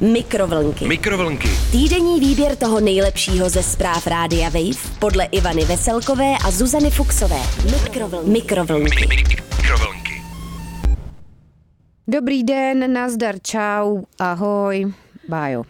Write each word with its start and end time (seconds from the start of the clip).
Mikrovlnky. 0.00 0.88
Mikrovlnky. 0.88 1.48
Týdenní 1.72 2.20
výběr 2.20 2.56
toho 2.56 2.80
nejlepšího 2.80 3.48
ze 3.50 3.62
zpráv 3.62 4.06
Rádia 4.06 4.48
Wave 4.48 4.96
podle 4.98 5.24
Ivany 5.24 5.64
Veselkové 5.64 6.34
a 6.44 6.50
Zuzany 6.50 6.90
Fuxové. 6.90 7.38
Mikrovlnky. 7.72 8.30
Mikrovlnky. 8.30 9.06
Mikrovlnky. 9.56 10.22
Dobrý 12.08 12.44
den, 12.44 12.92
nazdar, 12.92 13.34
čau, 13.42 14.02
ahoj, 14.18 14.92
bájo. 15.28 15.64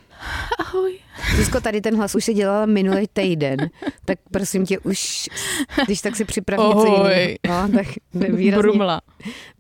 Ahoj. 0.59 0.99
Zuzko, 1.37 1.61
tady 1.61 1.81
ten 1.81 1.97
hlas 1.97 2.15
už 2.15 2.25
si 2.25 2.35
dělala 2.35 2.67
minulý 2.67 3.07
týden, 3.13 3.57
tak 4.05 4.19
prosím 4.31 4.67
tě 4.67 4.79
už, 4.79 5.29
když 5.87 6.01
tak 6.01 6.17
si 6.17 6.25
připrav 6.25 6.61
něco 6.61 6.97
Ahoj. 6.97 7.39
jiného. 7.45 7.69
No, 7.69 7.79
tak 7.79 7.87
výrazně, 8.13 8.63
Brumla. 8.63 9.01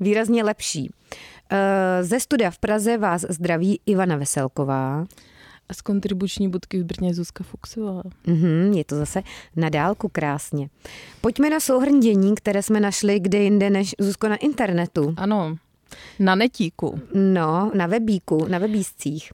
výrazně 0.00 0.44
lepší. 0.44 0.90
Ze 2.02 2.20
studia 2.20 2.50
v 2.50 2.58
Praze 2.58 2.98
vás 2.98 3.24
zdraví 3.28 3.80
Ivana 3.86 4.16
Veselková. 4.16 5.04
A 5.68 5.74
z 5.74 5.80
kontribuční 5.80 6.48
budky 6.48 6.82
v 6.82 6.84
Brně 6.84 7.14
Zuzka 7.14 7.44
Fuxová. 7.44 8.02
Mhm, 8.26 8.72
je 8.72 8.84
to 8.84 8.96
zase 8.96 9.22
na 9.56 9.68
dálku 9.68 10.08
krásně. 10.08 10.68
Pojďme 11.20 11.50
na 11.50 11.60
souhrn 11.60 12.00
dění, 12.00 12.34
které 12.34 12.62
jsme 12.62 12.80
našli 12.80 13.20
kde 13.20 13.38
jinde 13.38 13.70
než 13.70 13.94
Zuzko 14.00 14.28
na 14.28 14.36
internetu. 14.36 15.14
Ano, 15.16 15.56
na 16.18 16.34
netíku. 16.34 17.00
No, 17.14 17.70
na 17.74 17.86
webíku, 17.86 18.46
na 18.48 18.58
webíscích. 18.58 19.32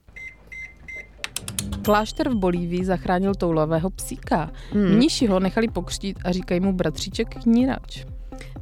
Klášter 1.82 2.28
v 2.28 2.34
Bolívii 2.34 2.84
zachránil 2.84 3.34
toulavého 3.34 3.90
psíka. 3.90 4.50
Hmm. 4.72 4.96
Mniši 4.96 5.26
ho 5.26 5.40
nechali 5.40 5.68
pokřtít 5.68 6.18
a 6.24 6.32
říkají 6.32 6.60
mu 6.60 6.72
bratříček 6.72 7.28
knírač. 7.42 8.04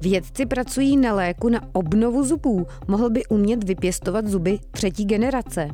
Vědci 0.00 0.46
pracují 0.46 0.96
na 0.96 1.14
léku 1.14 1.48
na 1.48 1.60
obnovu 1.72 2.24
zubů. 2.24 2.66
Mohl 2.88 3.10
by 3.10 3.26
umět 3.26 3.64
vypěstovat 3.64 4.26
zuby 4.26 4.58
třetí 4.70 5.04
generace. 5.04 5.68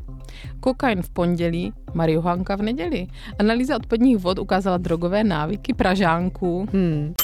Kokain 0.61 1.03
v 1.03 1.11
pondělí, 1.11 1.73
marihuánka 1.95 2.57
v 2.57 2.63
neděli. 2.63 3.07
Analýza 3.39 3.77
odpadních 3.77 4.19
vod 4.19 4.39
ukázala 4.39 4.77
drogové 4.77 5.25
návyky 5.25 5.75
Pražánků. 5.75 6.67
Hmm. 6.73 7.15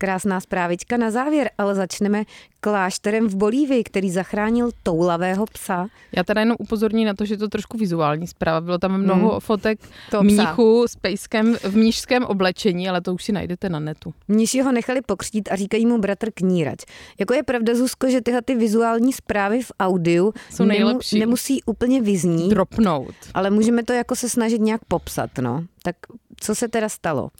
Krásná 0.00 0.40
zprávička 0.40 0.96
na 0.96 1.10
závěr, 1.10 1.50
ale 1.58 1.74
začneme 1.74 2.24
klášterem 2.60 3.28
v 3.28 3.34
Bolívii, 3.34 3.84
který 3.84 4.10
zachránil 4.10 4.70
toulavého 4.82 5.46
psa. 5.46 5.86
Já 6.16 6.24
teda 6.24 6.40
jenom 6.40 6.56
upozorním 6.60 7.06
na 7.06 7.14
to, 7.14 7.24
že 7.24 7.34
je 7.34 7.38
to 7.38 7.48
trošku 7.48 7.78
vizuální 7.78 8.26
zpráva. 8.26 8.60
Bylo 8.60 8.78
tam 8.78 8.98
mnoho 9.02 9.30
Hmm. 9.30 9.40
fotek 9.40 9.78
Toho 10.10 10.24
psa. 10.24 10.32
mnichů 10.34 10.84
s 10.88 10.96
pejskem 10.96 11.54
v 11.62 11.76
mnižském 11.76 12.24
oblečení, 12.24 12.88
ale 12.88 13.00
to 13.00 13.14
už 13.14 13.24
si 13.24 13.32
najdete 13.32 13.68
na 13.68 13.80
netu. 13.80 14.14
Mniši 14.28 14.60
ho 14.60 14.72
nechali 14.72 15.00
pokřtít 15.02 15.48
a 15.52 15.56
říkají 15.56 15.86
mu 15.86 15.98
bratr 15.98 16.30
knírač. 16.34 16.78
Jako 17.20 17.34
je 17.34 17.42
pravda, 17.42 17.74
Zuzko, 17.74 18.10
že 18.10 18.20
tyhle 18.20 18.42
ty 18.42 18.54
vizuální 18.54 19.12
zprávy 19.12 19.62
v 19.62 19.72
audiu 19.80 20.34
Jsou 20.50 20.64
nejlepší. 20.64 21.18
nemusí 21.18 21.62
úplně 21.66 22.02
vyznít, 22.02 22.50
Dropnout. 22.50 23.14
ale 23.34 23.50
můžeme 23.50 23.84
to 23.84 23.92
jako 23.92 24.16
se 24.16 24.28
snažit 24.28 24.60
nějak 24.60 24.80
popsat, 24.88 25.30
no. 25.40 25.64
Tak 25.82 25.96
co 26.40 26.54
se 26.54 26.68
teda 26.68 26.88
stalo? 26.88 27.30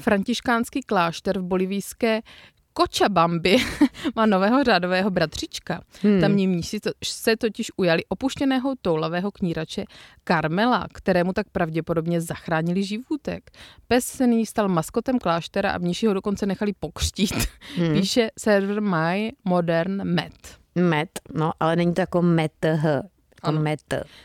Františkánský 0.00 0.80
klášter 0.80 1.38
v 1.38 1.42
bolivijské 1.42 2.22
Kočabambi 2.76 3.56
má 4.16 4.26
nového 4.26 4.64
řádového 4.64 5.10
bratřička. 5.10 5.80
Hmm. 6.02 6.20
Tamní 6.20 6.46
mníši 6.46 6.78
se 7.04 7.36
totiž 7.36 7.72
ujali 7.76 8.04
opuštěného 8.08 8.74
toulavého 8.82 9.30
knírače 9.30 9.84
Karmela, 10.24 10.86
kterému 10.92 11.32
tak 11.32 11.46
pravděpodobně 11.52 12.20
zachránili 12.20 12.82
živůtek. 12.84 13.50
Pes 13.88 14.06
se 14.06 14.26
nyní 14.26 14.46
stal 14.46 14.68
maskotem 14.68 15.18
kláštera 15.18 15.70
a 15.70 15.78
mníši 15.78 16.06
ho 16.06 16.14
dokonce 16.14 16.46
nechali 16.46 16.72
pokřtít. 16.80 17.34
Hmm. 17.76 17.92
Píše 17.92 18.30
server 18.38 18.80
My 18.80 19.32
Modern 19.44 20.04
Met. 20.04 20.58
Met, 20.74 21.08
no, 21.34 21.52
ale 21.60 21.76
není 21.76 21.94
to 21.94 22.00
jako 22.00 22.22
met, 22.22 22.66
h, 23.42 23.48
jako 23.48 23.48
Ano. 23.48 23.60
met. 23.62 23.80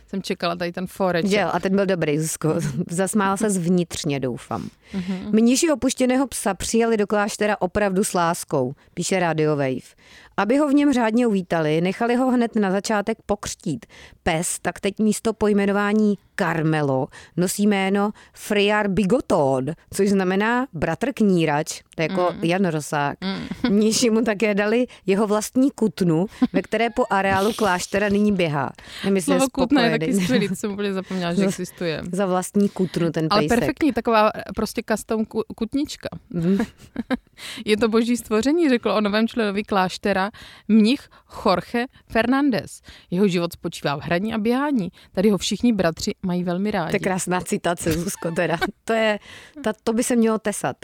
Jsem 0.08 0.22
čekala 0.22 0.56
tady 0.56 0.72
ten 0.72 0.88
foreč. 0.88 1.26
Že 1.26 1.38
jo, 1.40 1.50
a 1.54 1.60
ten 1.60 1.76
byl 1.76 1.86
dobrý, 1.86 2.20
Zuzko. 2.20 2.56
Zasmála 2.90 3.38
se 3.38 3.50
vnitřně, 3.50 4.20
doufám. 4.20 4.70
Mhm. 4.94 5.30
Mniši 5.32 5.72
opuštěného 5.72 6.28
psa 6.28 6.54
přijali 6.54 6.98
do 6.98 7.08
kláštera 7.08 7.58
opravdu 7.62 8.04
s 8.04 8.14
láskou, 8.14 8.74
píše 8.94 9.20
Radio 9.20 9.56
Wave. 9.56 9.96
Aby 10.38 10.58
ho 10.58 10.68
v 10.68 10.74
něm 10.74 10.94
řádně 10.94 11.28
uvítali, 11.28 11.82
nechali 11.82 12.16
ho 12.16 12.32
hned 12.32 12.56
na 12.56 12.72
začátek 12.72 13.18
pokřtít. 13.26 13.86
Pes 14.24 14.60
tak 14.62 14.80
teď 14.80 15.00
místo 15.00 15.34
pojmenování 15.34 16.18
Carmelo 16.36 17.08
nosí 17.38 17.68
jméno 17.68 18.12
Friar 18.34 18.88
Bigoton, 18.88 19.66
což 19.94 20.10
znamená 20.10 20.68
bratr 20.74 21.14
knírač, 21.14 21.82
to 21.96 22.02
je 22.02 22.08
jako 22.10 22.32
Mm. 22.34 22.44
Jan 22.44 22.66
Rosák. 22.66 23.18
Mniši 23.70 24.10
mu 24.10 24.22
také 24.22 24.54
dali 24.56 24.88
jeho 25.06 25.28
vlastní 25.28 25.72
kutnu, 25.72 26.26
ve 26.54 26.62
které 26.62 26.90
po 26.90 27.04
areálu 27.10 27.54
kláštera 27.54 28.10
nyní 28.10 28.32
běhá. 28.32 28.72
Je 29.16 29.22
Slovo 29.22 29.46
kutna 29.52 29.82
je 29.86 30.00
taky 30.00 30.14
skvělý, 30.14 30.48
jsem 30.56 30.72
úplně 30.72 30.94
zapomněla, 30.94 31.34
že 31.34 31.44
existuje. 31.44 32.02
Za 32.12 32.26
vlastní 32.26 32.70
kutnu 32.70 33.12
ten 33.12 33.28
Ale 33.30 33.42
pejsek. 33.42 33.60
perfektní, 33.60 33.94
taková 33.94 34.32
prostě 34.56 34.82
custom 34.92 35.26
ku- 35.26 35.44
kutnička. 35.56 36.10
Mhm. 36.30 36.58
Je 37.66 37.78
to 37.78 37.90
boží 37.90 38.18
stvoření, 38.18 38.70
řekl 38.70 38.90
o 38.92 39.02
novém 39.02 39.28
členovi 39.28 39.64
kláštera 39.64 40.21
mnich 40.68 41.10
Jorge 41.46 41.86
Fernández. 42.08 42.82
Jeho 43.12 43.28
život 43.28 43.54
spočívá 43.54 43.96
v 43.96 44.02
hraní 44.02 44.34
a 44.34 44.38
běhání. 44.38 44.92
Tady 45.12 45.30
ho 45.30 45.38
všichni 45.38 45.74
bratři 45.74 46.12
mají 46.22 46.44
velmi 46.44 46.72
rádi. 46.72 46.92
To 46.92 46.96
je 46.96 47.00
krásná 47.00 47.42
citace, 47.42 47.92
Zuzko, 47.92 48.32
teda. 48.32 48.58
To, 48.84 48.94
je, 48.94 49.20
ta, 49.64 49.74
to 49.84 49.94
by 49.94 50.04
se 50.04 50.16
mělo 50.16 50.40
tesat. 50.40 50.78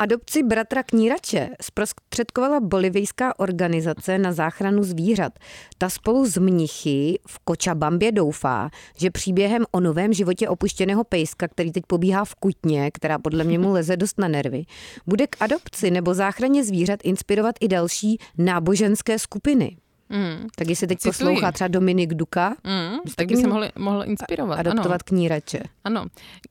Adopci 0.00 0.42
bratra 0.42 0.82
knírače 0.82 1.50
zprostředkovala 1.62 2.60
bolivijská 2.60 3.38
organizace 3.38 4.18
na 4.18 4.32
záchranu 4.32 4.82
zvířat. 4.82 5.32
Ta 5.78 5.90
spolu 5.90 6.26
s 6.26 6.36
mnichy 6.36 7.18
v 7.28 7.38
Kočabambě 7.38 8.12
doufá, 8.12 8.70
že 8.96 9.10
příběhem 9.10 9.64
o 9.70 9.80
novém 9.80 10.12
životě 10.12 10.48
opuštěného 10.48 11.04
pejska, 11.04 11.48
který 11.48 11.72
teď 11.72 11.84
pobíhá 11.86 12.24
v 12.24 12.34
kutně, 12.34 12.90
která 12.90 13.18
podle 13.18 13.44
mě 13.44 13.58
mu 13.58 13.72
leze 13.72 13.96
dost 13.96 14.18
na 14.18 14.28
nervy, 14.28 14.64
bude 15.06 15.26
k 15.26 15.36
adopci 15.40 15.90
nebo 15.90 16.14
záchraně 16.14 16.64
zvířat 16.64 17.00
inspirovat 17.02 17.54
i 17.60 17.68
další 17.68 18.18
náboženské 18.38 19.18
skupiny. 19.18 19.76
Mm. 20.10 20.46
Tak 20.56 20.68
jestli 20.68 20.86
teď 20.86 20.98
Cituji. 20.98 21.12
poslouchá 21.12 21.52
třeba 21.52 21.68
Dominik 21.68 22.14
Duka, 22.14 22.48
Mm, 22.64 22.98
tak 23.16 23.26
by 23.26 23.36
se 23.36 23.46
mohl, 23.48 23.68
mohl 23.78 24.04
inspirovat. 24.04 24.58
adoptovat 24.58 24.86
Ano, 24.92 24.98
knírače. 25.04 25.62
ano, 25.84 26.06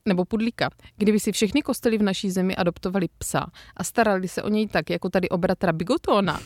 nebo 0.06 0.26
pudlíka. 0.26 0.70
Kdyby 0.98 1.20
si 1.20 1.32
všechny 1.32 1.62
kostely 1.62 1.98
v 1.98 2.04
naší 2.04 2.32
zemi 2.32 2.56
adoptovali 2.56 3.08
psa 3.18 3.46
a 3.78 3.84
starali 3.84 4.28
se 4.28 4.44
o 4.44 4.50
něj 4.50 4.68
tak, 4.68 4.90
jako 4.90 5.10
tady 5.10 5.30
o 5.30 5.38
bratra 5.38 5.74
Bigotona, 5.74 6.40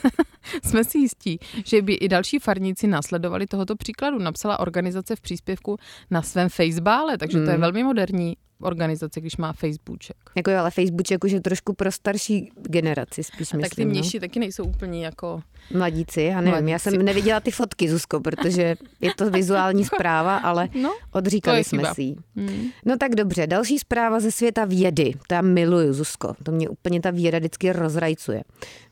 jsme 0.64 0.84
si 0.84 0.98
jistí, 0.98 1.38
že 1.64 1.82
by 1.82 1.94
i 1.94 2.08
další 2.08 2.38
farníci 2.38 2.86
následovali 2.86 3.46
tohoto 3.46 3.76
příkladu, 3.76 4.18
napsala 4.18 4.58
organizace 4.58 5.16
v 5.16 5.20
příspěvku 5.20 5.76
na 6.10 6.22
svém 6.22 6.48
Facebooku, 6.48 6.78
takže 7.18 7.38
to 7.44 7.50
je 7.50 7.54
Mm. 7.56 7.60
velmi 7.60 7.84
moderní 7.84 8.36
organizace, 8.60 9.20
když 9.20 9.36
má 9.36 9.52
Facebooček. 9.52 10.16
Jako 10.36 10.50
jo, 10.50 10.58
ale 10.58 10.70
Facebookček 10.70 11.24
už 11.24 11.32
je 11.32 11.40
trošku 11.40 11.72
pro 11.72 11.92
starší 11.92 12.50
generaci, 12.62 13.24
spíš 13.24 13.54
A 13.54 13.56
myslím. 13.56 13.60
tak 13.60 13.74
ty 13.74 13.84
no. 13.84 13.90
mniši 13.90 14.20
taky 14.20 14.38
nejsou 14.40 14.64
úplně 14.64 15.04
jako... 15.04 15.40
Mladíci, 15.74 16.22
já 16.22 16.40
nevím, 16.40 16.54
já 16.54 16.60
Mladíci. 16.60 16.90
jsem 16.90 17.04
neviděla 17.04 17.40
ty 17.40 17.50
fotky, 17.50 17.88
Zuzko, 17.90 18.20
protože 18.20 18.76
je 19.00 19.14
to 19.14 19.30
vizuální 19.30 19.84
zpráva, 19.94 20.36
ale 20.36 20.68
No, 20.82 20.94
odříkali 21.12 21.64
jsme 21.64 21.78
chyba. 21.78 21.94
si 21.94 22.02
ji. 22.02 22.16
mm. 22.34 22.68
No 22.84 22.96
tak 22.96 23.14
dobře, 23.14 23.46
další 23.46 23.78
zpráva 23.78 24.20
ze 24.20 24.32
světa 24.32 24.64
vědy. 24.64 25.12
To 25.26 25.34
já 25.34 25.40
miluju, 25.42 25.92
Zuzko. 25.92 26.34
To 26.42 26.52
mě 26.52 26.68
úplně 26.68 27.00
ta 27.00 27.10
věda 27.10 27.38
vždycky 27.38 27.72
rozrajcuje. 27.72 28.42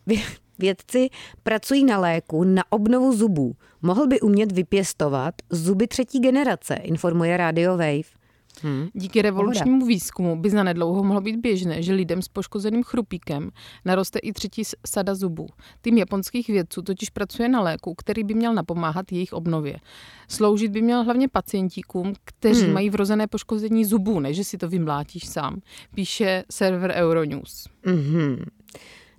Vě- 0.07 0.37
Vědci 0.59 1.09
pracují 1.43 1.85
na 1.85 1.99
léku 1.99 2.45
na 2.45 2.63
obnovu 2.71 3.17
zubů. 3.17 3.53
Mohl 3.83 4.07
by 4.07 4.21
umět 4.21 4.53
vypěstovat 4.53 5.35
zuby 5.51 5.87
třetí 5.87 6.21
generace, 6.21 6.75
informuje 6.75 7.37
Radio 7.37 7.71
Wave. 7.73 8.03
Hm. 8.63 8.89
Díky 8.95 9.23
revolučnímu 9.23 9.87
výzkumu 9.87 10.37
by 10.37 10.51
zanedlouho 10.51 11.05
mohlo 11.05 11.21
být 11.21 11.37
běžné, 11.37 11.83
že 11.83 11.93
lidem 11.93 12.23
s 12.23 12.29
poškozeným 12.29 12.83
chrupíkem 12.83 13.51
naroste 13.85 14.19
i 14.19 14.33
třetí 14.33 14.63
sada 14.87 15.15
zubů. 15.15 15.47
Tým 15.81 15.99
japonských 15.99 16.49
vědců 16.49 16.83
totiž 16.83 17.11
pracuje 17.11 17.49
na 17.49 17.61
léku, 17.61 17.95
který 17.95 18.25
by 18.25 18.35
měl 18.35 18.55
napomáhat 18.55 19.13
jejich 19.13 19.33
obnově. 19.33 19.77
Sloužit 20.29 20.71
by 20.71 20.83
měl 20.83 21.05
hlavně 21.05 21.29
pacientíkům, 21.29 22.13
kteří 22.25 22.63
Hmm. 22.65 22.73
mají 22.73 22.91
vrozené 22.91 23.27
poškození 23.27 23.85
zubů, 23.85 24.21
ne 24.21 24.35
že 24.35 24.45
si 24.45 24.59
to 24.59 24.69
vymlátíš 24.69 25.27
sám, 25.27 25.61
píše 25.95 26.45
server 26.51 26.91
Euronews. 26.97 27.69
Mhm. 27.87 28.45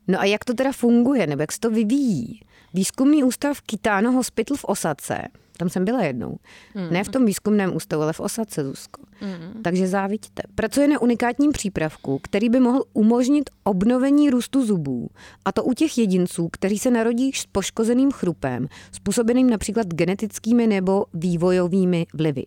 No 0.07 0.19
a 0.19 0.25
jak 0.25 0.45
to 0.45 0.53
teda 0.53 0.71
funguje, 0.71 1.27
nebo 1.27 1.41
jak 1.43 1.51
se 1.51 1.59
to 1.59 1.69
vyvíjí? 1.69 2.39
Výzkumný 2.73 3.23
ústav 3.23 3.61
Kitano 3.61 4.11
Hospital 4.11 4.57
v 4.57 4.65
Osace, 4.65 5.21
tam 5.57 5.69
jsem 5.69 5.85
byla 5.85 6.03
jednou, 6.03 6.37
Hmm. 6.75 6.93
ne 6.93 7.03
v 7.03 7.09
tom 7.09 7.25
výzkumném 7.25 7.75
ústavu, 7.75 8.03
ale 8.03 8.13
v 8.13 8.19
Osace, 8.19 8.63
Zuzko. 8.63 9.01
Mm. 9.21 9.63
Takže 9.63 9.87
závidíte. 9.87 10.43
Pracuje 10.55 10.87
na 10.87 11.01
unikátním 11.01 11.51
přípravku, 11.51 12.19
který 12.23 12.49
by 12.49 12.59
mohl 12.59 12.83
umožnit 12.93 13.49
obnovení 13.63 14.29
růstu 14.29 14.65
zubů. 14.65 15.09
A 15.45 15.51
to 15.51 15.63
u 15.63 15.73
těch 15.73 15.97
jedinců, 15.97 16.49
kteří 16.51 16.79
se 16.79 16.91
narodí 16.91 17.31
s 17.33 17.45
poškozeným 17.45 18.11
chrupem, 18.11 18.67
způsobeným 18.91 19.49
například 19.49 19.87
genetickými 19.87 20.67
nebo 20.67 21.05
vývojovými 21.13 22.05
vlivy. 22.13 22.43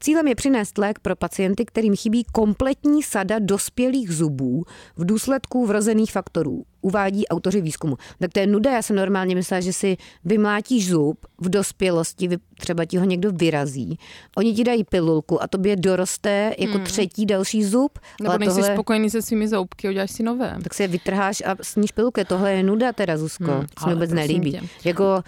Cílem 0.00 0.28
je 0.28 0.34
přinést 0.34 0.78
lék 0.78 0.98
pro 0.98 1.16
pacienty, 1.16 1.64
kterým 1.64 1.96
chybí 1.96 2.24
kompletní 2.32 3.02
sada 3.02 3.38
dospělých 3.38 4.10
zubů 4.10 4.64
v 4.96 5.06
důsledku 5.06 5.66
vrozených 5.66 6.12
faktorů, 6.12 6.64
uvádí 6.80 7.28
autoři 7.28 7.60
výzkumu. 7.60 7.96
Tak 8.18 8.32
to 8.32 8.40
je 8.40 8.46
nuda, 8.46 8.70
já 8.72 8.82
jsem 8.82 8.96
normálně 8.96 9.34
myslela, 9.34 9.60
že 9.60 9.72
si 9.72 9.96
vymlátíš 10.24 10.88
zub 10.88 11.26
v 11.38 11.48
dospělosti, 11.48 12.28
třeba 12.58 12.84
ti 12.84 12.96
ho 12.96 13.04
někdo 13.04 13.32
vyrazí, 13.32 13.98
oni 14.36 14.54
ti 14.54 14.64
dají 14.64 14.84
pilulku 14.84 15.42
a 15.42 15.46
tobě 15.46 15.76
doroste 15.76 16.54
jako 16.58 16.74
hmm. 16.74 16.84
třetí 16.84 17.26
další 17.26 17.64
zub. 17.64 17.98
Nebo 18.20 18.30
ale 18.30 18.38
nejsi 18.38 18.54
tohle... 18.54 18.74
spokojený 18.74 19.10
se 19.10 19.22
svými 19.22 19.48
zoubky, 19.48 19.88
uděláš 19.88 20.10
si 20.10 20.22
nové. 20.22 20.56
Tak 20.62 20.74
si 20.74 20.82
je 20.82 20.88
vytrháš 20.88 21.42
a 21.46 21.56
sníš 21.62 21.92
pilulky. 21.92 22.24
Tohle 22.24 22.52
je 22.52 22.62
nuda 22.62 22.92
teda, 22.92 23.16
Zuzko. 23.16 23.44
Hmm, 23.44 23.66
to 23.80 23.86
mi 23.86 23.94
vůbec 23.94 24.12
nelíbí. 24.12 24.52
Tě. 24.52 24.60
Jako 24.84 25.22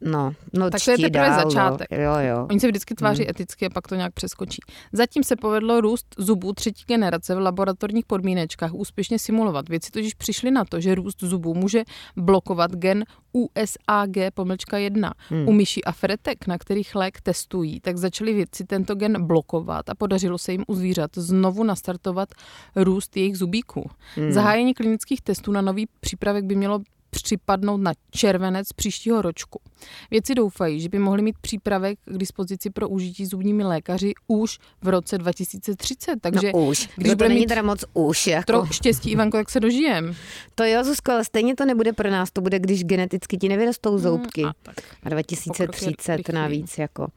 No, 0.00 0.32
no 0.52 0.70
tak 0.70 0.84
to 0.84 0.90
je 0.90 0.98
teprve 0.98 1.28
dál, 1.28 1.44
no. 1.44 1.50
začátek. 1.50 1.90
No. 1.90 1.96
Jo, 1.98 2.12
jo. 2.18 2.46
Oni 2.50 2.60
se 2.60 2.68
vždycky 2.68 2.94
tváří 2.94 3.22
hmm. 3.22 3.30
eticky 3.30 3.66
a 3.66 3.70
pak 3.70 3.88
to 3.88 3.94
nějak 3.94 4.14
přeskočí. 4.14 4.60
Zatím 4.92 5.24
se 5.24 5.36
povedlo 5.36 5.80
růst 5.80 6.14
zubů 6.18 6.52
třetí 6.52 6.84
generace 6.86 7.34
v 7.34 7.38
laboratorních 7.38 8.06
podmínečkách 8.06 8.74
úspěšně 8.74 9.18
simulovat. 9.18 9.68
Věci 9.68 9.90
totiž 9.90 10.14
přišli 10.14 10.50
na 10.50 10.64
to, 10.64 10.80
že 10.80 10.94
růst 10.94 11.20
zubů 11.20 11.54
může 11.54 11.82
blokovat 12.16 12.70
gen 12.70 13.04
USAG 13.32 14.34
pomlčka 14.34 14.78
1. 14.78 15.12
Hmm. 15.28 15.48
U 15.48 15.52
myší 15.52 15.84
a 15.84 15.92
fretek, 15.92 16.46
na 16.46 16.58
kterých 16.58 16.94
lék 16.94 17.20
testují, 17.20 17.80
tak 17.80 17.96
začali 17.96 18.34
vědci 18.34 18.64
tento 18.64 18.94
gen 18.94 19.26
blokovat 19.26 19.88
a 19.88 19.94
podařilo 19.94 20.38
se 20.38 20.52
jim 20.52 20.64
u 20.66 20.74
zvířat 20.74 21.10
znovu 21.16 21.64
nastartovat 21.64 22.28
růst 22.76 23.16
jejich 23.16 23.38
zubíků. 23.38 23.90
Hmm. 24.14 24.32
Zahájení 24.32 24.74
klinických 24.74 25.22
testů 25.22 25.52
na 25.52 25.60
nový 25.60 25.86
přípravek 26.00 26.44
by 26.44 26.56
mělo 26.56 26.80
připadnout 27.10 27.80
na 27.80 27.92
červenec 28.10 28.72
příštího 28.72 29.22
ročku. 29.22 29.60
Věci 30.10 30.34
doufají, 30.34 30.80
že 30.80 30.88
by 30.88 30.98
mohli 30.98 31.22
mít 31.22 31.38
přípravek 31.40 31.98
k 32.04 32.18
dispozici 32.18 32.70
pro 32.70 32.88
užití 32.88 33.26
zubními 33.26 33.64
lékaři 33.64 34.12
už 34.28 34.58
v 34.82 34.88
roce 34.88 35.18
2030. 35.18 36.20
Takže 36.20 36.50
no 36.54 36.66
už. 36.66 36.88
Když 36.96 37.14
bude 37.14 37.28
mít 37.28 37.46
teda 37.46 37.62
moc 37.62 37.84
už. 37.94 38.26
Jako. 38.26 38.46
Troch 38.46 38.74
štěstí, 38.74 39.10
Ivanko, 39.10 39.36
jak 39.36 39.50
se 39.50 39.60
dožijem. 39.60 40.14
To 40.54 40.64
jo, 40.64 40.84
Zuzko, 40.84 41.12
ale 41.12 41.24
stejně 41.24 41.56
to 41.56 41.64
nebude 41.64 41.92
pro 41.92 42.10
nás. 42.10 42.30
To 42.30 42.40
bude, 42.40 42.58
když 42.58 42.84
geneticky 42.84 43.36
ti 43.36 43.48
nevyrostou 43.48 43.90
hmm, 43.90 43.98
zoubky. 43.98 44.42
Hmm, 44.42 44.52
a, 44.68 44.72
a 45.02 45.08
2030 45.08 46.28
navíc. 46.28 46.78
Jako. 46.78 47.08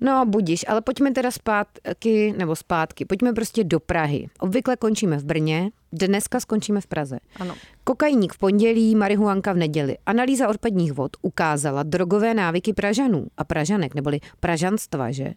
No, 0.00 0.26
budíš, 0.26 0.64
ale 0.68 0.80
pojďme 0.80 1.10
teda 1.10 1.30
zpátky, 1.30 2.34
nebo 2.36 2.56
zpátky, 2.56 3.04
pojďme 3.04 3.32
prostě 3.32 3.64
do 3.64 3.80
Prahy. 3.80 4.28
Obvykle 4.38 4.76
končíme 4.76 5.16
v 5.16 5.24
Brně, 5.24 5.70
dneska 5.92 6.40
skončíme 6.40 6.80
v 6.80 6.86
Praze. 6.86 7.18
Ano. 7.36 7.54
Kokainík 7.84 8.32
v 8.32 8.38
pondělí, 8.38 8.94
marihuanka 8.94 9.52
v 9.52 9.56
neděli. 9.56 9.96
Analýza 10.06 10.48
odpadních 10.48 10.92
vod 10.92 11.16
ukázala 11.22 11.82
drogové 12.08 12.34
návyky 12.34 12.72
Pražanů 12.72 13.26
a 13.36 13.44
Pražanek, 13.44 13.94
neboli 13.94 14.20
Pražanstva, 14.40 15.10
že? 15.10 15.34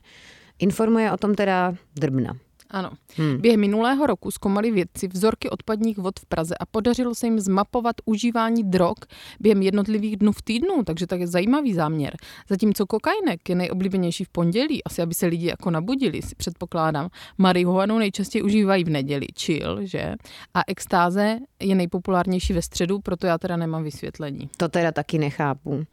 Informuje 0.59 1.11
o 1.11 1.17
tom 1.17 1.35
teda 1.35 1.73
Drbna. 1.95 2.33
Ano. 2.69 2.91
Hmm. 3.15 3.37
Během 3.41 3.59
minulého 3.59 4.07
roku 4.07 4.31
zkoumali 4.31 4.71
vědci 4.71 5.07
vzorky 5.07 5.49
odpadních 5.49 5.97
vod 5.97 6.19
v 6.19 6.25
Praze 6.25 6.55
a 6.59 6.65
podařilo 6.65 7.15
se 7.15 7.27
jim 7.27 7.39
zmapovat 7.39 7.95
užívání 8.05 8.63
drog 8.63 8.95
během 9.39 9.61
jednotlivých 9.61 10.17
dnů 10.17 10.31
v 10.31 10.41
týdnu, 10.41 10.83
takže 10.83 11.07
tak 11.07 11.19
je 11.19 11.27
zajímavý 11.27 11.73
záměr. 11.73 12.15
Zatímco 12.49 12.85
kokainek 12.85 13.49
je 13.49 13.55
nejoblíbenější 13.55 14.23
v 14.23 14.29
pondělí, 14.29 14.83
asi 14.83 15.01
aby 15.01 15.13
se 15.13 15.25
lidi 15.25 15.47
jako 15.47 15.71
nabudili, 15.71 16.21
si 16.21 16.35
předpokládám. 16.35 17.09
Marihuanu 17.37 17.97
nejčastěji 17.97 18.43
užívají 18.43 18.83
v 18.83 18.89
neděli, 18.89 19.27
chill, 19.39 19.79
že? 19.81 20.15
A 20.53 20.61
extáze 20.67 21.39
je 21.59 21.75
nejpopulárnější 21.75 22.53
ve 22.53 22.61
středu, 22.61 22.99
proto 22.99 23.27
já 23.27 23.37
teda 23.37 23.57
nemám 23.57 23.83
vysvětlení. 23.83 24.49
To 24.57 24.69
teda 24.69 24.91
taky 24.91 25.17
nechápu. 25.17 25.83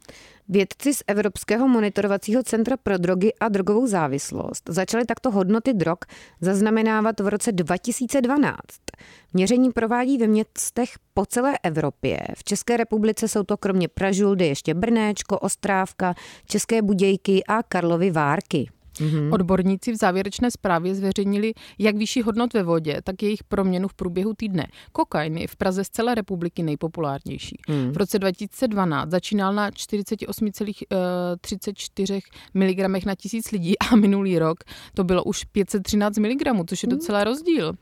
Vědci 0.48 0.94
z 0.94 1.02
Evropského 1.06 1.68
monitorovacího 1.68 2.42
centra 2.42 2.76
pro 2.76 2.98
drogy 2.98 3.32
a 3.40 3.48
drogovou 3.48 3.86
závislost 3.86 4.62
začali 4.68 5.04
takto 5.04 5.30
hodnoty 5.30 5.74
drog 5.74 5.98
zaznamenávat 6.40 7.20
v 7.20 7.28
roce 7.28 7.52
2012. 7.52 8.56
Měření 9.32 9.72
provádí 9.72 10.18
ve 10.18 10.26
městech 10.26 10.90
po 11.14 11.26
celé 11.26 11.58
Evropě. 11.62 12.18
V 12.36 12.44
České 12.44 12.76
republice 12.76 13.28
jsou 13.28 13.42
to 13.42 13.56
kromě 13.56 13.88
Pražuldy 13.88 14.46
ještě 14.46 14.74
Brnéčko, 14.74 15.38
Ostrávka, 15.38 16.14
České 16.46 16.82
Budějky 16.82 17.44
a 17.44 17.62
Karlovy 17.62 18.10
Várky. 18.10 18.70
Mm-hmm. 19.00 19.34
Odborníci 19.34 19.92
v 19.92 19.96
závěrečné 19.96 20.50
zprávě 20.50 20.94
zveřejnili 20.94 21.52
jak 21.78 21.96
vyšší 21.96 22.22
hodnot 22.22 22.54
ve 22.54 22.62
vodě, 22.62 23.00
tak 23.04 23.22
jejich 23.22 23.44
proměnu 23.44 23.88
v 23.88 23.94
průběhu 23.94 24.34
týdne. 24.34 24.66
Kokain 24.92 25.38
je 25.38 25.48
v 25.48 25.56
Praze 25.56 25.84
z 25.84 25.88
celé 25.88 26.14
republiky 26.14 26.62
nejpopulárnější. 26.62 27.56
Mm. 27.68 27.92
V 27.92 27.96
roce 27.96 28.18
2012 28.18 29.10
začínal 29.10 29.54
na 29.54 29.70
48,34 29.70 32.14
eh, 32.14 32.18
mg 32.54 32.78
na 33.06 33.14
tisíc 33.14 33.50
lidí 33.50 33.78
a 33.78 33.96
minulý 33.96 34.38
rok 34.38 34.64
to 34.94 35.04
bylo 35.04 35.24
už 35.24 35.44
513 35.44 36.18
mg, 36.18 36.42
což 36.68 36.82
je 36.82 36.88
docela 36.88 37.24
rozdíl. 37.24 37.72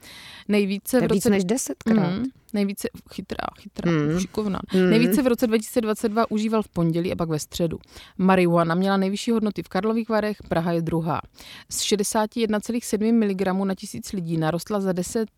Nejvíce 0.49 1.01
v 1.01 1.03
roce... 1.03 1.15
víc 1.15 1.25
než 1.25 1.45
desetkrát. 1.45 2.13
Mm. 2.13 2.25
Nejvíce, 2.57 2.89
chytrá, 3.13 3.47
chytrá, 3.61 3.91
mm. 3.91 4.21
šikovná. 4.21 4.61
Mm. 4.75 4.91
Nejvíce 4.91 5.23
v 5.23 5.27
roce 5.27 5.47
2022 5.47 6.31
užíval 6.31 6.63
v 6.63 6.69
pondělí 6.69 7.13
a 7.13 7.17
pak 7.17 7.29
ve 7.29 7.39
středu. 7.39 7.79
Marihuana 8.19 8.75
měla 8.75 8.97
nejvyšší 8.97 9.31
hodnoty 9.31 9.63
v 9.63 9.69
Karlových 9.69 10.09
Varech, 10.09 10.37
Praha 10.49 10.73
je 10.73 10.83
druhá. 10.83 11.21
Z 11.71 11.81
61,7 11.81 13.13
mg 13.13 13.67
na 13.67 13.75
tisíc 13.75 14.13
lidí 14.13 14.37
narostla 14.37 14.81
za 14.81 14.93
10 14.93 15.29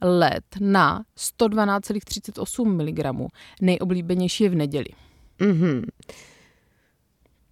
let 0.00 0.44
na 0.60 1.04
112,38 1.18 2.64
mg. 2.66 3.30
Nejoblíbenější 3.60 4.44
je 4.44 4.50
v 4.50 4.54
neděli. 4.54 4.88
Mm-hmm. 5.40 5.84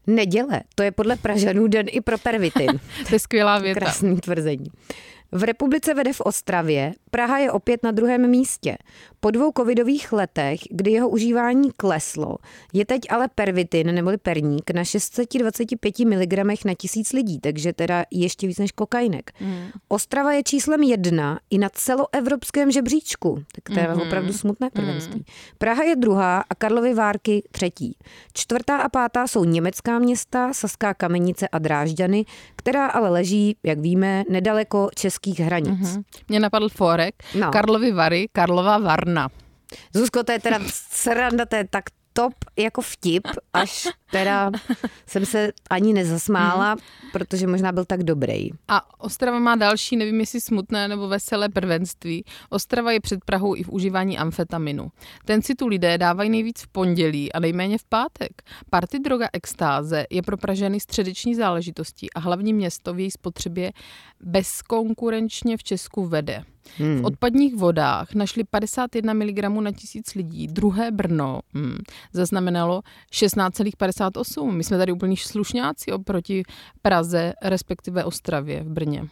Neděle, 0.07 0.61
to 0.75 0.83
je 0.83 0.91
podle 0.91 1.17
Pražanů 1.17 1.67
den 1.67 1.87
i 1.91 2.01
pro 2.01 2.19
pervitin. 2.19 2.81
to 3.09 3.15
je 3.15 3.19
skvělá 3.19 3.59
věta. 3.59 3.81
Krásný 3.81 4.17
tvrzení. 4.17 4.67
V 5.33 5.43
republice 5.43 5.95
vede 5.95 6.13
v 6.13 6.21
Ostravě, 6.21 6.93
Praha 7.11 7.39
je 7.39 7.53
opět 7.53 7.83
na 7.83 7.91
druhém 7.91 8.31
místě. 8.31 8.77
Po 9.25 9.31
dvou 9.31 9.53
covidových 9.57 10.13
letech, 10.13 10.61
kdy 10.71 10.91
jeho 10.91 11.09
užívání 11.09 11.71
kleslo, 11.77 12.37
je 12.73 12.87
teď 12.87 13.01
ale 13.11 13.29
pervitin 13.35 13.95
neboli 13.95 14.17
perník 14.17 14.71
na 14.71 14.85
625 14.85 15.99
mg 15.99 16.65
na 16.65 16.75
tisíc 16.75 17.13
lidí, 17.13 17.41
takže 17.41 17.73
teda 17.73 18.05
ještě 18.11 18.47
víc 18.47 18.59
než 18.59 18.73
kokainek. 18.73 19.31
Mm. 19.41 19.65
Ostrava 19.89 20.33
je 20.33 20.43
číslem 20.43 20.83
jedna 20.83 21.41
i 21.51 21.59
na 21.59 21.69
celoevropském 21.69 22.71
žebříčku, 22.71 23.43
tak 23.55 23.75
to 23.75 23.81
je 23.81 23.87
mm-hmm. 23.87 24.07
opravdu 24.07 24.33
smutné 24.33 24.71
prvenství. 24.71 25.19
Mm. 25.19 25.25
Praha 25.59 25.83
je 25.83 25.97
druhá 25.97 26.45
a 26.51 26.55
Karlovy 26.55 26.95
Várky 26.95 27.43
třetí. 27.51 27.97
Čtvrtá 28.33 28.77
a 28.77 28.89
pátá 28.89 29.27
jsou 29.27 29.45
německá 29.45 29.99
města, 29.99 30.53
Saská 30.53 30.95
Kamenice 30.95 31.49
a 31.49 31.59
Drážďany, 31.59 32.25
která 32.57 32.87
ale 32.87 33.11
leží, 33.11 33.57
jak 33.63 33.79
víme, 33.79 34.25
nedaleko 34.29 34.89
českých 34.95 35.41
hranic. 35.41 35.81
Mm-hmm. 35.81 36.03
Mě 36.29 36.41
napadl 36.41 36.69
Forek, 36.69 37.15
no. 37.39 37.51
Karlovy 37.51 37.93
Vary, 37.93 38.29
Karlová 38.33 38.79
Varna. 38.79 39.12
Zuzko, 39.95 40.25
to 40.25 40.33
je 40.33 40.39
teda 40.39 40.59
sranda, 40.91 41.45
to 41.45 41.57
je 41.57 41.65
tak 41.69 41.85
top 42.13 42.35
jako 42.57 42.83
vtip, 42.83 43.29
až 43.53 43.89
teda 44.13 44.51
jsem 45.07 45.27
se 45.27 45.53
ani 45.71 45.93
nezasmála, 45.93 46.71
hmm. 46.71 47.11
protože 47.13 47.47
možná 47.47 47.73
byl 47.73 47.85
tak 47.85 48.03
dobrý. 48.03 48.51
A 48.69 49.01
Ostrava 49.01 49.39
má 49.39 49.57
další, 49.57 49.97
nevím 49.97 50.21
jestli 50.21 50.41
smutné 50.41 50.89
nebo 50.89 51.09
veselé 51.09 51.49
prvenství. 51.49 52.25
Ostrava 52.51 52.93
je 52.93 53.01
před 53.01 53.25
Prahou 53.25 53.57
i 53.57 53.63
v 53.63 53.69
užívání 53.69 54.19
amfetaminu. 54.19 54.89
Ten 55.25 55.43
si 55.43 55.55
tu 55.55 55.67
lidé 55.67 55.99
dávají 55.99 56.31
nejvíc 56.31 56.63
v 56.63 56.69
pondělí 56.69 57.33
a 57.33 57.41
nejméně 57.41 57.79
v 57.79 57.85
pátek. 57.85 58.43
Party 58.71 58.99
droga 58.99 59.29
extáze 59.33 60.05
je 60.11 60.23
pro 60.23 60.37
Pražany 60.37 60.81
středeční 60.81 61.35
záležitostí 61.35 62.13
a 62.13 62.21
hlavní 62.21 62.53
město 62.53 62.95
v 62.95 62.99
její 62.99 63.11
spotřebě 63.11 63.73
bezkonkurenčně 64.21 65.57
v 65.57 65.63
Česku 65.63 66.07
vede. 66.07 66.45
Hmm. 66.79 67.03
V 67.03 67.05
odpadních 67.05 67.55
vodách 67.55 68.15
našli 68.15 68.45
51 68.45 69.13
mg 69.13 69.39
na 69.61 69.73
tisíc 69.73 70.15
lidí. 70.15 70.47
Druhé 70.47 70.91
Brno 70.91 71.41
hmm, 71.55 71.79
zaznamenalo 72.13 72.83
16,58. 74.11 74.53
My 74.53 74.65
jsme 74.65 74.79
tady 74.79 74.93
úplní 74.93 75.17
slušňáci 75.17 75.93
oproti 75.93 76.43
Praze, 76.83 77.33
respektive 77.43 78.05
Ostravě 78.05 78.65
v 78.65 78.69
Brně. 78.69 79.09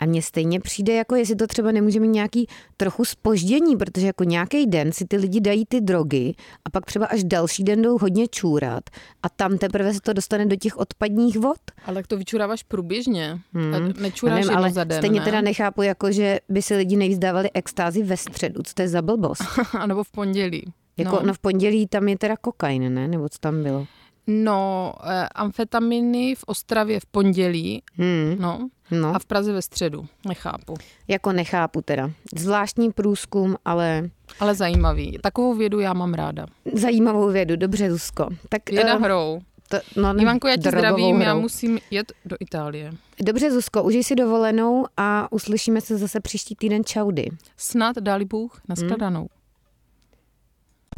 A 0.00 0.06
mně 0.06 0.22
stejně 0.22 0.60
přijde, 0.60 0.92
jako 0.92 1.14
jestli 1.14 1.36
to 1.36 1.46
třeba 1.46 1.72
nemůže 1.72 2.00
mít 2.00 2.08
nějaký 2.08 2.46
trochu 2.76 3.04
spoždění, 3.04 3.76
protože 3.76 4.06
jako 4.06 4.24
nějaký 4.24 4.66
den 4.66 4.92
si 4.92 5.04
ty 5.04 5.16
lidi 5.16 5.40
dají 5.40 5.66
ty 5.66 5.80
drogy 5.80 6.34
a 6.64 6.70
pak 6.70 6.86
třeba 6.86 7.06
až 7.06 7.24
další 7.24 7.64
den 7.64 7.82
jdou 7.82 7.98
hodně 7.98 8.28
čůrat 8.28 8.84
a 9.22 9.28
tam 9.28 9.58
teprve 9.58 9.94
se 9.94 10.00
to 10.00 10.12
dostane 10.12 10.46
do 10.46 10.56
těch 10.56 10.76
odpadních 10.76 11.36
vod. 11.38 11.58
Ale 11.86 11.94
tak 11.94 12.06
to 12.06 12.16
vyčuráváš 12.16 12.62
průběžně. 12.62 13.38
Hmm. 13.54 13.92
Nečuráš 14.00 14.44
nevím, 14.44 14.58
ale 14.58 14.70
za 14.70 14.84
den, 14.84 14.98
stejně 14.98 15.20
ne? 15.20 15.24
teda 15.24 15.40
nechápu, 15.40 15.82
jako 15.82 16.12
že 16.12 16.38
by 16.48 16.62
si 16.62 16.76
lidi 16.76 16.96
nejvíc 16.96 17.18
dávali 17.18 17.50
extázi 17.54 18.02
ve 18.02 18.16
středu. 18.16 18.62
Co 18.62 18.74
to 18.74 18.82
je 18.82 18.88
za 18.88 19.02
blbost? 19.02 19.42
a 19.78 19.86
nebo 19.86 20.04
v 20.04 20.10
pondělí. 20.10 20.72
Jako, 20.96 21.16
no. 21.16 21.22
no 21.26 21.34
v 21.34 21.38
pondělí 21.38 21.86
tam 21.86 22.08
je 22.08 22.18
teda 22.18 22.36
kokain, 22.36 22.94
ne? 22.94 23.08
Nebo 23.08 23.28
co 23.28 23.38
tam 23.38 23.62
bylo? 23.62 23.86
No, 24.32 24.94
eh, 25.04 25.28
amfetaminy 25.34 26.34
v 26.34 26.44
Ostravě 26.46 27.00
v 27.00 27.06
pondělí, 27.06 27.82
hmm. 27.94 28.36
no, 28.38 28.68
no, 28.90 29.14
a 29.14 29.18
v 29.18 29.24
Praze 29.24 29.52
ve 29.52 29.62
středu. 29.62 30.06
Nechápu. 30.28 30.74
Jako 31.08 31.32
nechápu 31.32 31.82
teda. 31.82 32.10
Zvláštní 32.36 32.92
průzkum, 32.92 33.56
ale... 33.64 34.10
Ale 34.40 34.54
zajímavý. 34.54 35.18
Takovou 35.22 35.54
vědu 35.54 35.80
já 35.80 35.92
mám 35.92 36.14
ráda. 36.14 36.46
Zajímavou 36.72 37.30
vědu, 37.30 37.56
dobře, 37.56 37.90
Zuzko. 37.90 38.28
Tak, 38.48 38.70
Věda 38.70 38.96
uh, 38.96 39.02
hrou. 39.02 39.40
To, 39.68 39.78
no, 39.96 40.20
Ivanko, 40.20 40.48
já 40.48 40.56
tě 40.56 40.68
zdravím, 40.68 41.20
já 41.20 41.30
hrou. 41.32 41.40
musím 41.40 41.78
jet 41.90 42.12
do 42.24 42.36
Itálie. 42.40 42.92
Dobře, 43.22 43.50
Zuzko, 43.50 43.82
užij 43.82 44.04
si 44.04 44.14
dovolenou 44.14 44.86
a 44.96 45.32
uslyšíme 45.32 45.80
se 45.80 45.98
zase 45.98 46.20
příští 46.20 46.54
týden. 46.54 46.84
Čaudy. 46.84 47.28
Snad 47.56 47.96
dali 47.96 48.24
Bůh 48.24 48.60
nashledanou. 48.68 49.26